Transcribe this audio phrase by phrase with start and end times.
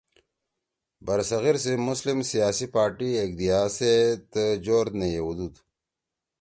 [1.05, 4.29] برصغیر سی مسلم سیاسی پارٹی ایکدیِا سیت
[4.65, 5.53] جور نے یِؤدُود